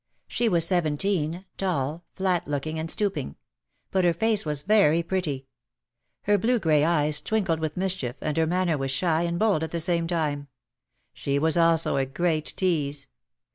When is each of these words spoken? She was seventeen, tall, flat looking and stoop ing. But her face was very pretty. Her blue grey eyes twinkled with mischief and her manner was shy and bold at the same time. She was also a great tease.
She 0.27 0.49
was 0.49 0.65
seventeen, 0.65 1.45
tall, 1.59 2.03
flat 2.13 2.47
looking 2.47 2.79
and 2.79 2.89
stoop 2.89 3.17
ing. 3.17 3.35
But 3.91 4.03
her 4.03 4.15
face 4.15 4.43
was 4.45 4.63
very 4.63 5.03
pretty. 5.03 5.45
Her 6.23 6.39
blue 6.39 6.57
grey 6.57 6.83
eyes 6.83 7.21
twinkled 7.21 7.59
with 7.59 7.77
mischief 7.77 8.15
and 8.19 8.35
her 8.35 8.47
manner 8.47 8.79
was 8.79 8.89
shy 8.89 9.21
and 9.21 9.37
bold 9.37 9.61
at 9.63 9.69
the 9.69 9.79
same 9.79 10.07
time. 10.07 10.47
She 11.13 11.37
was 11.37 11.55
also 11.55 11.97
a 11.97 12.07
great 12.07 12.51
tease. 12.57 13.09